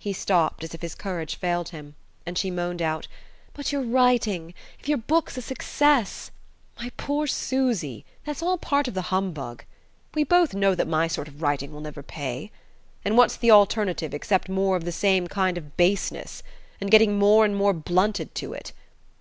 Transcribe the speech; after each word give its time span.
He 0.00 0.12
stopped, 0.12 0.64
as 0.64 0.74
if 0.74 0.82
his 0.82 0.96
courage 0.96 1.36
failed 1.36 1.68
him; 1.68 1.94
and 2.26 2.36
she 2.36 2.50
moaned 2.50 2.82
out: 2.82 3.06
"But 3.52 3.70
your 3.70 3.82
writing 3.82 4.52
if 4.80 4.88
your 4.88 4.98
book's 4.98 5.36
a 5.36 5.42
success...." 5.42 6.32
"My 6.80 6.90
poor 6.96 7.28
Susy 7.28 8.04
that's 8.24 8.42
all 8.42 8.58
part 8.58 8.88
of 8.88 8.94
the 8.94 9.14
humbug. 9.14 9.62
We 10.12 10.24
both 10.24 10.54
know 10.54 10.74
that 10.74 10.88
my 10.88 11.06
sort 11.06 11.28
of 11.28 11.40
writing 11.40 11.70
will 11.72 11.80
never 11.82 12.02
pay. 12.02 12.50
And 13.04 13.16
what's 13.16 13.36
the 13.36 13.52
alternative 13.52 14.12
except 14.12 14.48
more 14.48 14.74
of 14.74 14.84
the 14.84 14.90
same 14.90 15.28
kind 15.28 15.56
of 15.56 15.76
baseness? 15.76 16.42
And 16.80 16.90
getting 16.90 17.16
more 17.16 17.44
and 17.44 17.54
more 17.54 17.72
blunted 17.72 18.34
to 18.34 18.54
it? 18.54 18.72